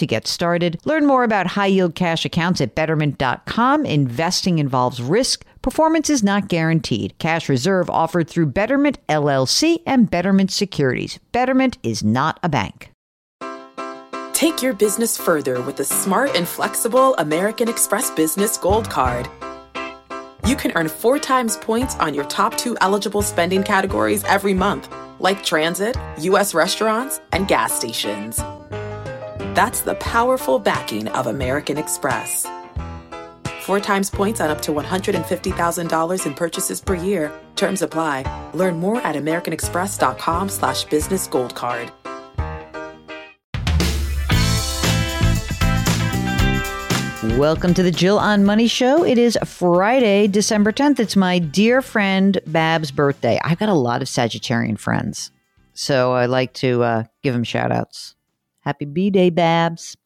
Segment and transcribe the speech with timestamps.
[0.00, 0.80] to get started.
[0.84, 3.86] Learn more about high yield cash accounts at betterment.com.
[3.86, 5.44] Investing involves risk.
[5.62, 7.16] Performance is not guaranteed.
[7.18, 11.18] Cash reserve offered through Betterment LLC and Betterment Securities.
[11.32, 12.90] Betterment is not a bank.
[14.32, 19.28] Take your business further with the smart and flexible American Express Business Gold Card.
[20.46, 24.88] You can earn four times points on your top two eligible spending categories every month,
[25.18, 26.54] like transit, U.S.
[26.54, 28.40] restaurants, and gas stations.
[29.54, 32.46] That's the powerful backing of American Express.
[33.62, 37.32] Four times points on up to $150,000 in purchases per year.
[37.56, 38.50] Terms apply.
[38.54, 41.90] Learn more at americanexpress.com slash business gold card.
[47.36, 49.04] Welcome to the Jill on Money Show.
[49.04, 51.00] It is Friday, December 10th.
[51.00, 53.40] It's my dear friend Bab's birthday.
[53.42, 55.32] I've got a lot of Sagittarian friends,
[55.74, 58.14] so I like to uh, give them shout outs.
[58.60, 59.96] Happy B Day, Babs.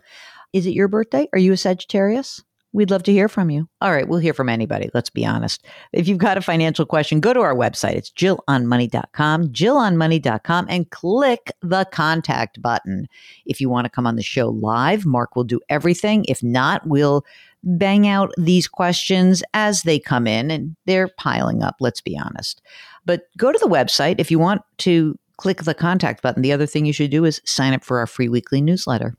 [0.53, 1.29] Is it your birthday?
[1.33, 2.43] Are you a Sagittarius?
[2.75, 3.69] We'd love to hear from you.
[3.81, 4.91] All right, we'll hear from anybody.
[4.93, 5.65] Let's be honest.
[5.93, 7.93] If you've got a financial question, go to our website.
[7.93, 13.07] It's jillonmoney.com, jillonmoney.com, and click the contact button.
[13.47, 16.25] If you want to come on the show live, Mark will do everything.
[16.27, 17.25] If not, we'll
[17.63, 22.61] bang out these questions as they come in, and they're piling up, let's be honest.
[23.07, 26.41] But go to the website if you want to click the contact button.
[26.41, 29.15] The other thing you should do is sign up for our free weekly newsletter.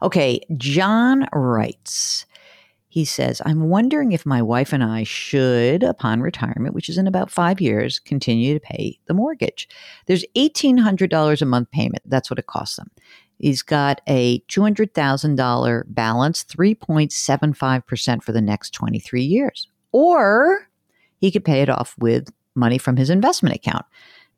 [0.00, 2.24] Okay, John writes,
[2.88, 7.06] he says, I'm wondering if my wife and I should, upon retirement, which is in
[7.06, 9.68] about five years, continue to pay the mortgage.
[10.06, 12.02] There's $1,800 a month payment.
[12.06, 12.90] That's what it costs them.
[13.38, 19.68] He's got a $200,000 balance, 3.75% for the next 23 years.
[19.92, 20.66] Or
[21.18, 23.84] he could pay it off with money from his investment account.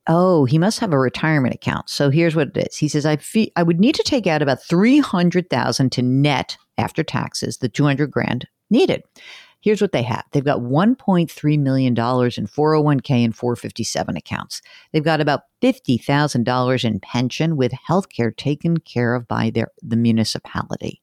[0.06, 1.90] Oh, he must have a retirement account.
[1.90, 2.76] So here's what it is.
[2.76, 7.02] He says, I, fee- I would need to take out about 300,000 to net after
[7.02, 9.02] taxes, the 200 grand needed.
[9.60, 10.24] Here's what they have.
[10.32, 14.62] They've got $1.3 million in 401k and 457 accounts.
[14.92, 19.96] They've got about $50,000 in pension with health care taken care of by their, the
[19.96, 21.02] municipality.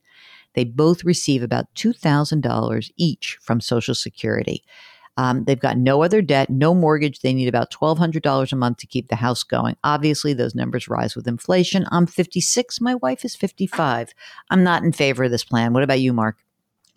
[0.56, 4.64] They both receive about $2,000 each from Social Security.
[5.18, 7.20] Um, they've got no other debt, no mortgage.
[7.20, 9.76] They need about $1,200 a month to keep the house going.
[9.84, 11.86] Obviously, those numbers rise with inflation.
[11.92, 12.80] I'm 56.
[12.80, 14.14] My wife is 55.
[14.50, 15.74] I'm not in favor of this plan.
[15.74, 16.38] What about you, Mark?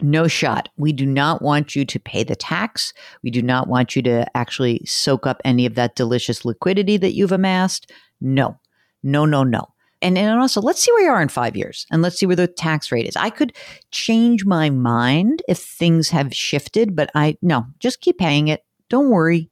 [0.03, 0.69] No shot.
[0.76, 2.94] We do not want you to pay the tax.
[3.22, 7.14] We do not want you to actually soak up any of that delicious liquidity that
[7.14, 7.91] you've amassed.
[8.20, 8.59] No,
[9.03, 9.72] no, no, no
[10.03, 12.37] and, and also let's see where you are in five years and let's see where
[12.37, 13.16] the tax rate is.
[13.16, 13.55] I could
[13.91, 18.65] change my mind if things have shifted, but I no, just keep paying it.
[18.89, 19.50] Don't worry.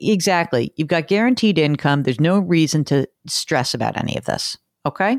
[0.00, 0.72] Exactly.
[0.76, 2.02] You've got guaranteed income.
[2.02, 4.56] There's no reason to stress about any of this.
[4.86, 5.18] Okay.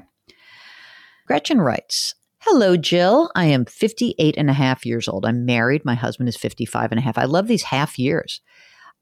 [1.27, 3.29] Gretchen writes, Hello, Jill.
[3.35, 5.27] I am 58 and a half years old.
[5.27, 5.85] I'm married.
[5.85, 7.19] My husband is 55 and a half.
[7.19, 8.41] I love these half years.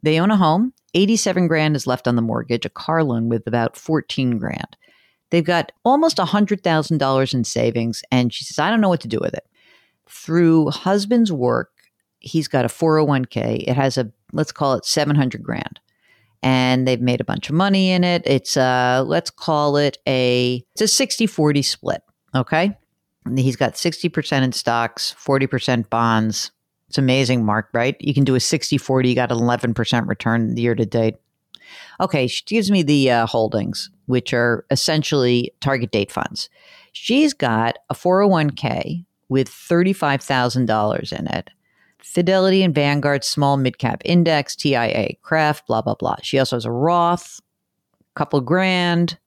[0.04, 0.74] They own a home.
[0.94, 4.76] 87 grand is left on the mortgage, a car loan with about 14 grand.
[5.30, 8.04] They've got almost $100,000 in savings.
[8.12, 9.48] And she says, I don't know what to do with it.
[10.08, 11.72] Through husband's work,
[12.20, 13.64] he's got a 401k.
[13.68, 15.80] It has a, let's call it 700 grand.
[16.42, 18.24] And they've made a bunch of money in it.
[18.26, 22.02] It's a, let's call it a, it's a 60 40 split.
[22.34, 22.78] Okay.
[23.36, 26.52] He's got 60% in stocks, 40% bonds.
[26.88, 27.96] It's amazing, Mark, right?
[28.00, 31.16] You can do a 60 40, you got an 11% return year to date.
[32.00, 36.50] Okay, she gives me the uh, holdings, which are essentially target date funds.
[36.94, 41.50] She's got a 401k with $35,000 in it.
[42.00, 46.16] Fidelity and Vanguard Small Mid Cap Index, TIAA-CREF, blah, blah, blah.
[46.24, 47.40] She also has a Roth,
[48.16, 49.18] couple grand.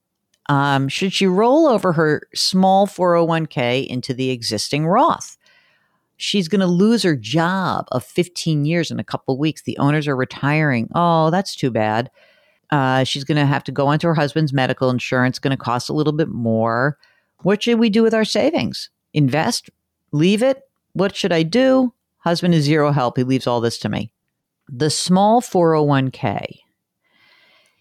[0.49, 5.37] Um, should she roll over her small 401k into the existing Roth?
[6.17, 9.63] She's going to lose her job of 15 years in a couple weeks.
[9.63, 10.89] The owners are retiring.
[10.95, 12.11] Oh, that's too bad.
[12.73, 15.91] Uh, she's going to have to go onto her husband's medical insurance, going to cost
[15.91, 16.99] a little bit more.
[17.43, 18.89] What should we do with our savings?
[19.13, 19.69] Invest?
[20.11, 20.63] Leave it?
[20.95, 21.93] What should I do?
[22.19, 23.19] Husband is zero help.
[23.19, 24.11] He leaves all this to me.
[24.69, 26.61] The small 401k,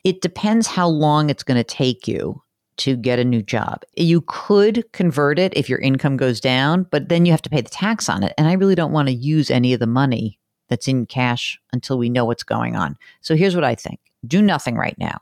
[0.04, 2.42] it depends how long it's going to take you
[2.78, 3.84] to get a new job.
[3.96, 7.62] You could convert it if your income goes down, but then you have to pay
[7.62, 8.34] the tax on it.
[8.38, 11.98] And I really don't want to use any of the money that's in cash until
[11.98, 12.98] we know what's going on.
[13.22, 15.22] So here's what I think do nothing right now.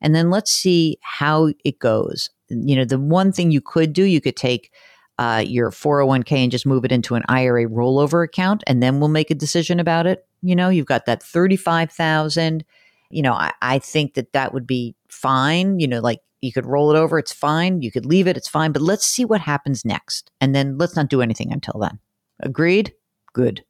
[0.00, 2.30] And then let's see how it goes.
[2.48, 4.72] You know, the one thing you could do, you could take
[5.18, 9.10] uh, your 401k and just move it into an IRA rollover account, and then we'll
[9.10, 10.26] make a decision about it.
[10.42, 12.64] You know, you've got that 35,000.
[13.10, 15.78] You know, I, I think that that would be fine.
[15.78, 17.82] You know, like you could roll it over, it's fine.
[17.82, 18.72] You could leave it, it's fine.
[18.72, 20.30] But let's see what happens next.
[20.40, 21.98] And then let's not do anything until then.
[22.40, 22.94] Agreed?
[23.34, 23.62] Good.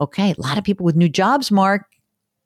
[0.00, 1.86] Okay, a lot of people with new jobs, Mark.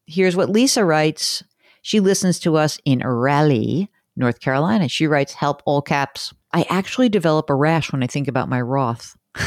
[0.07, 1.43] Here's what Lisa writes.
[1.83, 4.89] She listens to us in Raleigh, North Carolina.
[4.89, 6.33] She writes, Help all caps.
[6.53, 9.17] I actually develop a rash when I think about my Roth.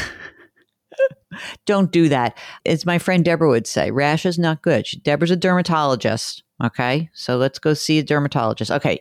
[1.66, 2.38] Don't do that.
[2.64, 4.86] As my friend Deborah would say, rash is not good.
[4.86, 6.42] She, Deborah's a dermatologist.
[6.62, 7.10] Okay.
[7.12, 8.70] So let's go see a dermatologist.
[8.70, 9.00] Okay.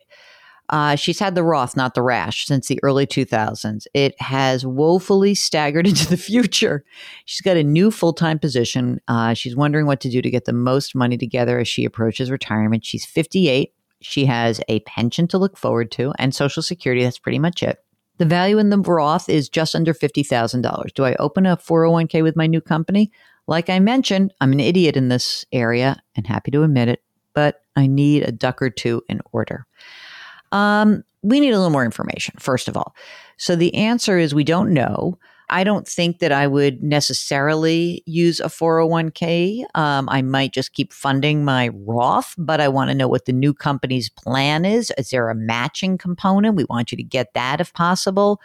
[0.69, 3.85] Uh, she's had the Roth, not the rash, since the early 2000s.
[3.93, 6.83] It has woefully staggered into the future.
[7.25, 8.99] She's got a new full time position.
[9.07, 12.31] Uh, she's wondering what to do to get the most money together as she approaches
[12.31, 12.85] retirement.
[12.85, 13.73] She's 58.
[14.01, 17.03] She has a pension to look forward to and Social Security.
[17.03, 17.79] That's pretty much it.
[18.17, 20.93] The value in the Roth is just under $50,000.
[20.93, 23.11] Do I open a 401k with my new company?
[23.47, 27.03] Like I mentioned, I'm an idiot in this area and happy to admit it,
[27.33, 29.67] but I need a duck or two in order.
[30.51, 32.95] Um, we need a little more information, first of all.
[33.37, 35.17] So the answer is we don't know.
[35.49, 39.63] I don't think that I would necessarily use a 401k.
[39.75, 43.33] Um, I might just keep funding my Roth, but I want to know what the
[43.33, 44.91] new company's plan is.
[44.97, 46.55] Is there a matching component?
[46.55, 48.41] We want you to get that if possible.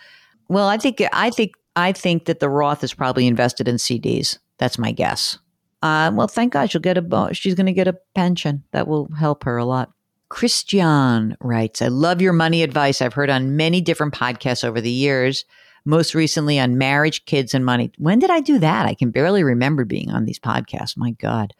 [0.48, 4.38] Well, I think I think I think that the Roth is probably invested in CDs.
[4.58, 5.38] That's my guess.
[5.82, 8.64] Uh, well, thank God she'll get a she's going to get a pension.
[8.72, 9.90] That will help her a lot.
[10.30, 14.90] Christian writes, I love your money advice I've heard on many different podcasts over the
[14.90, 15.44] years,
[15.84, 17.92] most recently on marriage, kids, and money.
[17.98, 18.86] When did I do that?
[18.86, 20.96] I can barely remember being on these podcasts.
[20.96, 21.52] My God.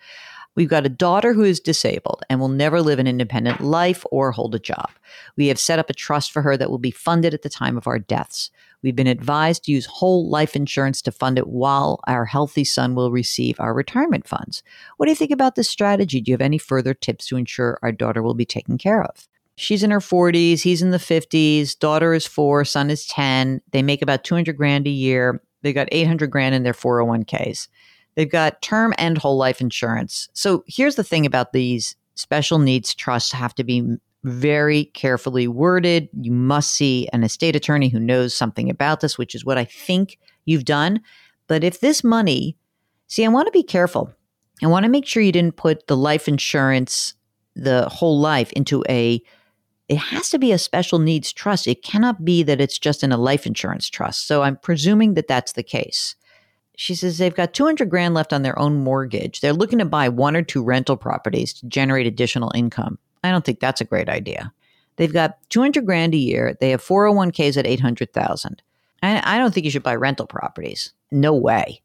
[0.57, 4.33] We've got a daughter who is disabled and will never live an independent life or
[4.33, 4.91] hold a job.
[5.37, 7.77] We have set up a trust for her that will be funded at the time
[7.77, 8.51] of our deaths.
[8.83, 12.95] We've been advised to use whole life insurance to fund it while our healthy son
[12.95, 14.63] will receive our retirement funds.
[14.97, 16.21] What do you think about this strategy?
[16.21, 19.29] Do you have any further tips to ensure our daughter will be taken care of?
[19.57, 23.61] She's in her 40s, he's in the 50s, daughter is 4, son is 10.
[23.73, 25.43] They make about 200 grand a year.
[25.63, 27.69] They got 800 grand in their 401ks.
[28.15, 30.29] They've got term and whole life insurance.
[30.33, 36.09] So here's the thing about these special needs trusts have to be very carefully worded.
[36.21, 39.65] You must see an estate attorney who knows something about this, which is what I
[39.65, 41.01] think you've done.
[41.47, 42.57] But if this money,
[43.07, 44.13] see, I want to be careful.
[44.63, 47.15] I want to make sure you didn't put the life insurance,
[47.57, 49.23] the whole life, into a,
[49.89, 51.67] it has to be a special needs trust.
[51.67, 54.27] It cannot be that it's just in a life insurance trust.
[54.27, 56.15] So I'm presuming that that's the case.
[56.81, 59.43] She says they've got 200 grand left on their own mortgage.
[59.43, 62.99] They're looking to buy one or two rental properties to generate additional income.
[63.23, 64.51] I don't think that's a great idea.
[64.97, 66.57] They've got 200 grand a year.
[66.59, 68.63] They have 401ks at 800,000.
[69.03, 70.95] I, I don't think you should buy rental properties.
[71.11, 71.83] No way.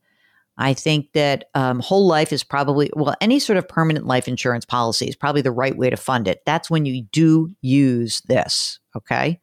[0.57, 4.63] I think that um, whole life is probably, well, any sort of permanent life insurance
[4.63, 6.41] policy is probably the right way to fund it.
[6.45, 8.79] That's when you do use this.
[8.95, 9.41] Okay.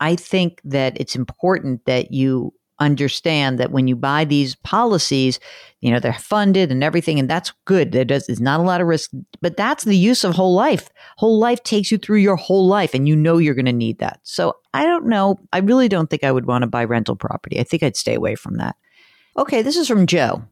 [0.00, 5.38] I think that it's important that you understand that when you buy these policies,
[5.80, 7.92] you know, they're funded and everything, and that's good.
[7.92, 10.88] There does there's not a lot of risk, but that's the use of whole life.
[11.16, 13.98] Whole life takes you through your whole life, and you know you're going to need
[13.98, 14.20] that.
[14.22, 15.38] So I don't know.
[15.52, 17.60] I really don't think I would want to buy rental property.
[17.60, 18.76] I think I'd stay away from that.
[19.36, 20.44] Okay, this is from Joe.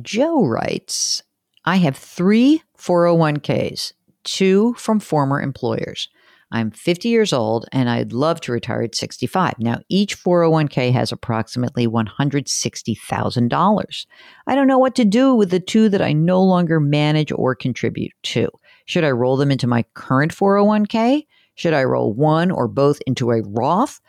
[0.00, 1.22] Joe writes,
[1.64, 3.92] I have three 401ks,
[4.24, 6.08] two from former employers.
[6.52, 9.54] I'm 50 years old and I'd love to retire at 65.
[9.58, 14.06] Now, each 401k has approximately $160,000.
[14.46, 17.54] I don't know what to do with the two that I no longer manage or
[17.54, 18.50] contribute to.
[18.84, 21.26] Should I roll them into my current 401k?
[21.54, 24.02] Should I roll one or both into a Roth?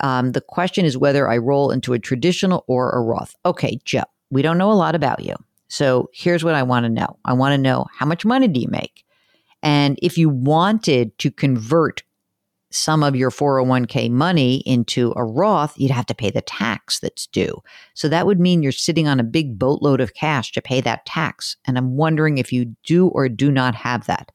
[0.00, 3.34] Um, the question is whether I roll into a traditional or a Roth.
[3.44, 5.34] Okay, Joe, we don't know a lot about you.
[5.68, 8.60] So here's what I want to know I want to know how much money do
[8.60, 9.04] you make?
[9.62, 12.02] And if you wanted to convert
[12.70, 17.26] some of your 401k money into a Roth, you'd have to pay the tax that's
[17.26, 17.62] due.
[17.94, 21.04] So that would mean you're sitting on a big boatload of cash to pay that
[21.06, 21.56] tax.
[21.66, 24.32] And I'm wondering if you do or do not have that.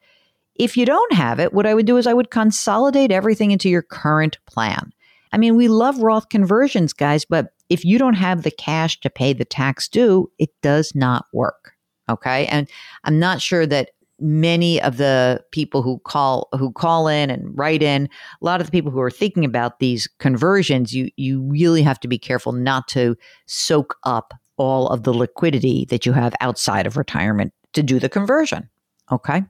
[0.56, 3.70] If you don't have it, what I would do is I would consolidate everything into
[3.70, 4.92] your current plan.
[5.32, 9.10] I mean, we love Roth conversions, guys, but if you don't have the cash to
[9.10, 11.74] pay the tax due, it does not work.
[12.10, 12.48] Okay.
[12.48, 12.70] And
[13.04, 17.84] I'm not sure that many of the people who call who call in and write
[17.84, 18.10] in
[18.42, 22.00] a lot of the people who are thinking about these conversions you you really have
[22.00, 26.88] to be careful not to soak up all of the liquidity that you have outside
[26.88, 28.70] of retirement to do the conversion
[29.12, 29.44] okay?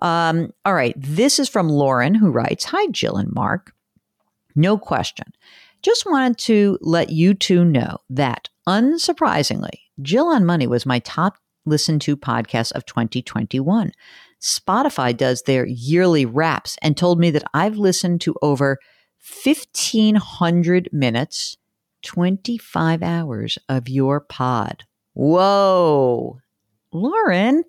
[0.00, 3.72] Um, all right this is from lauren who writes hi jill and mark.
[4.56, 5.32] No question.
[5.82, 11.36] Just wanted to let you two know that unsurprisingly jill on money was my top
[11.64, 13.92] listen to podcast of 2021.
[14.40, 18.78] Spotify does their yearly wraps and told me that I've listened to over
[19.44, 21.56] 1,500 minutes,
[22.02, 24.84] 25 hours of your pod.
[25.14, 26.38] Whoa.
[26.92, 27.64] Lauren,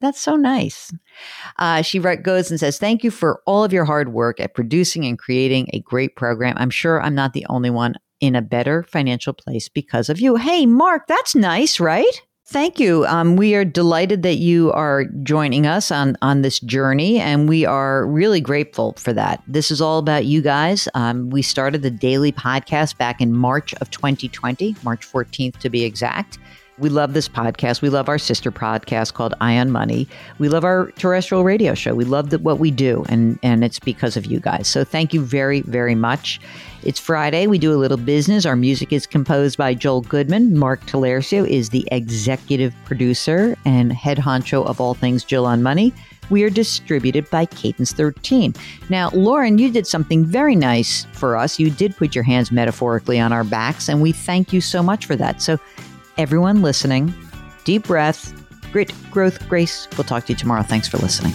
[0.00, 0.92] that's so nice.
[1.58, 5.04] Uh, she goes and says, Thank you for all of your hard work at producing
[5.04, 6.56] and creating a great program.
[6.58, 10.36] I'm sure I'm not the only one in a better financial place because of you.
[10.36, 12.22] Hey, Mark, that's nice, right?
[12.48, 13.04] Thank you.
[13.06, 17.66] Um, we are delighted that you are joining us on on this journey, and we
[17.66, 19.42] are really grateful for that.
[19.48, 20.86] This is all about you guys.
[20.94, 25.82] Um, we started the daily podcast back in March of 2020, March 14th to be
[25.82, 26.38] exact.
[26.78, 27.80] We love this podcast.
[27.80, 30.06] We love our sister podcast called Ion Money.
[30.38, 31.94] We love our terrestrial radio show.
[31.94, 34.68] We love the, what we do, and and it's because of you guys.
[34.68, 36.38] So thank you very very much.
[36.82, 37.46] It's Friday.
[37.46, 38.44] We do a little business.
[38.44, 40.56] Our music is composed by Joel Goodman.
[40.58, 45.92] Mark Talercio is the executive producer and head honcho of all things Jill on Money.
[46.28, 48.54] We are distributed by Cadence 13.
[48.88, 51.58] Now, Lauren, you did something very nice for us.
[51.58, 55.06] You did put your hands metaphorically on our backs, and we thank you so much
[55.06, 55.40] for that.
[55.40, 55.58] So,
[56.18, 57.14] everyone listening,
[57.64, 58.32] deep breath,
[58.72, 59.88] grit, growth, grace.
[59.96, 60.62] We'll talk to you tomorrow.
[60.62, 61.32] Thanks for listening.